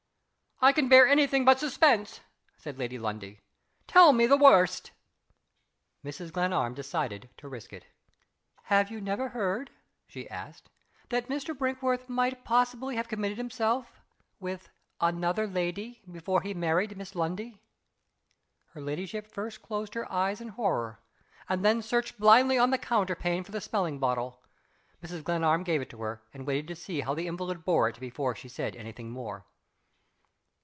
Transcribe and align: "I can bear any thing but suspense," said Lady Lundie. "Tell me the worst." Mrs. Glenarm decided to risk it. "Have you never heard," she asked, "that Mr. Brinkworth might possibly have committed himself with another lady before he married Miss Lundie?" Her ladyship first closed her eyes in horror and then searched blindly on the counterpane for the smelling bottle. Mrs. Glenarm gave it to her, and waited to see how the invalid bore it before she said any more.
"I 0.63 0.73
can 0.73 0.89
bear 0.89 1.07
any 1.07 1.25
thing 1.25 1.43
but 1.43 1.57
suspense," 1.57 2.19
said 2.55 2.77
Lady 2.77 2.99
Lundie. 2.99 3.41
"Tell 3.87 4.13
me 4.13 4.27
the 4.27 4.37
worst." 4.37 4.91
Mrs. 6.05 6.31
Glenarm 6.31 6.75
decided 6.75 7.29
to 7.37 7.49
risk 7.49 7.73
it. 7.73 7.87
"Have 8.65 8.91
you 8.91 9.01
never 9.01 9.29
heard," 9.29 9.71
she 10.05 10.29
asked, 10.29 10.69
"that 11.09 11.29
Mr. 11.29 11.57
Brinkworth 11.57 12.07
might 12.09 12.43
possibly 12.45 12.95
have 12.95 13.07
committed 13.07 13.39
himself 13.39 13.99
with 14.39 14.69
another 14.99 15.47
lady 15.47 16.03
before 16.11 16.41
he 16.43 16.53
married 16.53 16.95
Miss 16.95 17.15
Lundie?" 17.15 17.59
Her 18.73 18.81
ladyship 18.81 19.25
first 19.33 19.63
closed 19.63 19.95
her 19.95 20.05
eyes 20.11 20.39
in 20.41 20.49
horror 20.49 20.99
and 21.49 21.65
then 21.65 21.81
searched 21.81 22.19
blindly 22.19 22.59
on 22.59 22.69
the 22.69 22.77
counterpane 22.77 23.43
for 23.43 23.51
the 23.51 23.61
smelling 23.61 23.97
bottle. 23.97 24.43
Mrs. 25.01 25.23
Glenarm 25.23 25.63
gave 25.63 25.81
it 25.81 25.89
to 25.89 26.01
her, 26.03 26.21
and 26.35 26.45
waited 26.45 26.67
to 26.67 26.75
see 26.75 26.99
how 27.01 27.15
the 27.15 27.25
invalid 27.25 27.65
bore 27.65 27.89
it 27.89 27.99
before 27.99 28.35
she 28.35 28.47
said 28.47 28.75
any 28.75 28.93
more. 29.03 29.43